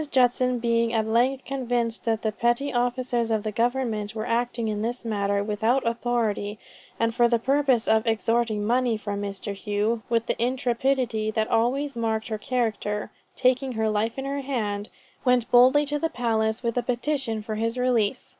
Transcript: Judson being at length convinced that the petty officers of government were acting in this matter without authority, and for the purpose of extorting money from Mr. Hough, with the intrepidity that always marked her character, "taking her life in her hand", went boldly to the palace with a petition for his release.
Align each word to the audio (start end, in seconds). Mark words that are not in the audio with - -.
Judson 0.09 0.57
being 0.57 0.93
at 0.93 1.05
length 1.05 1.45
convinced 1.45 2.05
that 2.05 2.23
the 2.23 2.31
petty 2.31 2.73
officers 2.73 3.29
of 3.29 3.43
government 3.53 4.15
were 4.15 4.25
acting 4.25 4.67
in 4.67 4.81
this 4.81 5.05
matter 5.05 5.43
without 5.43 5.85
authority, 5.85 6.57
and 6.99 7.13
for 7.13 7.27
the 7.27 7.37
purpose 7.37 7.87
of 7.87 8.07
extorting 8.07 8.65
money 8.65 8.97
from 8.97 9.21
Mr. 9.21 9.55
Hough, 9.55 9.99
with 10.09 10.25
the 10.25 10.41
intrepidity 10.43 11.29
that 11.29 11.49
always 11.49 11.95
marked 11.95 12.29
her 12.29 12.39
character, 12.39 13.11
"taking 13.35 13.73
her 13.73 13.91
life 13.91 14.17
in 14.17 14.25
her 14.25 14.41
hand", 14.41 14.89
went 15.23 15.51
boldly 15.51 15.85
to 15.85 15.99
the 15.99 16.09
palace 16.09 16.63
with 16.63 16.75
a 16.77 16.81
petition 16.81 17.43
for 17.43 17.53
his 17.53 17.77
release. 17.77 18.29